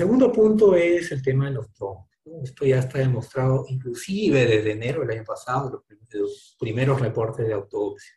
[0.00, 2.08] Segundo punto es el tema de los trombos.
[2.42, 8.14] Esto ya está demostrado inclusive desde enero del año pasado, los primeros reportes de autopsia.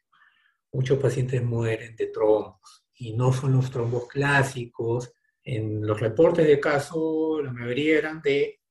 [0.72, 5.12] Muchos pacientes mueren de trombos y no son los trombos clásicos.
[5.44, 8.62] En los reportes de caso, la mayoría eran de,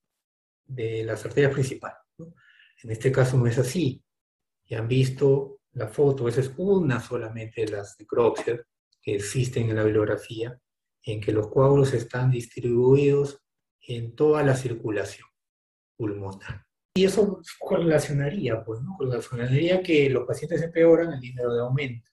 [0.65, 1.99] de las arterias principales.
[2.17, 4.03] En este caso no es así.
[4.65, 8.61] Ya han visto la foto, esa es una solamente de las necropsias
[8.99, 10.59] que existen en la bibliografía,
[11.03, 13.43] en que los coágulos están distribuidos
[13.81, 15.27] en toda la circulación
[15.97, 16.65] pulmonar.
[16.95, 18.95] Y eso correlacionaría, pues, ¿no?
[18.97, 22.09] Correlacionaría que los pacientes empeoran, el dinero de aumento.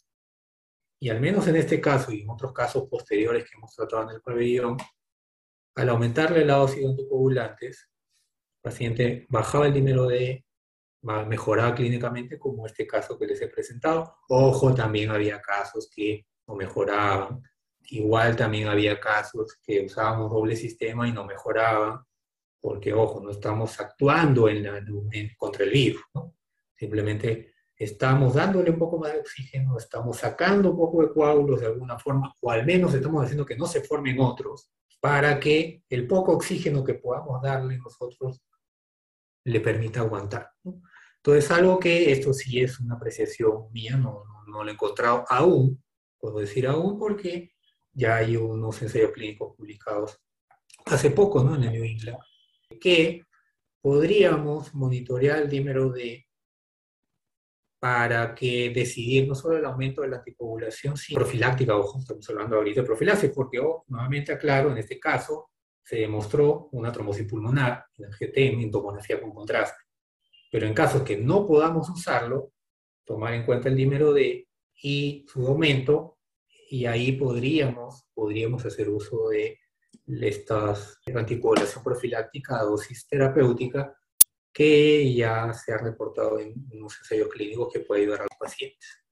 [1.02, 4.16] Y al menos en este caso y en otros casos posteriores que hemos tratado en
[4.16, 4.76] el pabellón,
[5.76, 7.88] al aumentarle la dosis de anticoagulantes,
[8.56, 10.44] el paciente bajaba el dinero de
[11.02, 14.18] mejoraba clínicamente, como este caso que les he presentado.
[14.28, 17.42] Ojo, también había casos que no mejoraban.
[17.90, 22.00] Igual también había casos que usábamos doble sistema y no mejoraban
[22.60, 26.36] porque, ojo, no estamos actuando en contra el virus, ¿no?
[26.76, 31.66] Simplemente estamos dándole un poco más de oxígeno, estamos sacando un poco de coágulos de
[31.66, 34.70] alguna forma, o al menos estamos haciendo que no se formen otros,
[35.00, 38.42] para que el poco oxígeno que podamos darle nosotros
[39.44, 40.50] le permita aguantar.
[40.62, 40.82] ¿no?
[41.16, 45.24] Entonces, algo que esto sí es una apreciación mía, no, no, no lo he encontrado
[45.28, 45.82] aún,
[46.18, 47.52] puedo decir aún porque
[47.92, 50.20] ya hay unos ensayos clínicos publicados
[50.86, 51.56] hace poco, ¿no?
[51.56, 52.18] En el New England,
[52.80, 53.24] que
[53.80, 56.26] podríamos monitorear el dímero D
[57.80, 62.56] para que decidir no solo el aumento de la anticoagulación, sino profiláctica, ojo, estamos hablando
[62.56, 65.50] ahorita de profilaxis, porque, oh, nuevamente aclaro, en este caso
[65.82, 69.82] se demostró una trombosis pulmonar en el GT en tomografía con contraste.
[70.52, 72.52] Pero en casos que no podamos usarlo,
[73.02, 74.46] tomar en cuenta el dímero D
[74.82, 76.18] y su aumento,
[76.70, 79.58] y ahí podríamos, podríamos hacer uso de
[80.06, 83.92] estas anticoagulación profiláctica a dosis terapéutica
[84.52, 89.02] que ya se ha reportado en unos ensayos clínicos que puede ayudar a los pacientes.